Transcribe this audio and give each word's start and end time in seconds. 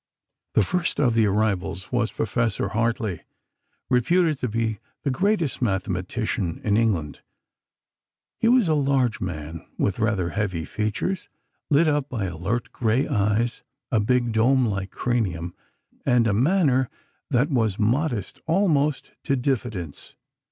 The 0.55 0.63
first 0.63 0.99
of 0.99 1.13
the 1.13 1.27
arrivals 1.27 1.91
was 1.91 2.11
Professor 2.11 2.69
Hartley, 2.69 3.21
reputed 3.87 4.39
to 4.39 4.47
be 4.47 4.79
the 5.03 5.11
greatest 5.11 5.61
mathematician 5.61 6.59
in 6.63 6.75
England. 6.75 7.21
He 8.39 8.47
was 8.47 8.67
a 8.67 8.73
large 8.73 9.21
man 9.21 9.63
with 9.77 9.99
rather 9.99 10.29
heavy 10.29 10.65
features, 10.65 11.29
lit 11.69 11.87
up 11.87 12.09
by 12.09 12.25
alert 12.25 12.71
grey 12.71 13.07
eyes, 13.07 13.61
a 13.91 13.99
big, 13.99 14.31
dome 14.31 14.65
like 14.65 14.89
cranium, 14.89 15.53
and 16.03 16.25
a 16.25 16.33
manner 16.33 16.89
that 17.29 17.51
was 17.51 17.77
modest 17.77 18.41
almost 18.47 19.11
to 19.25 19.35
diffidence. 19.35 20.15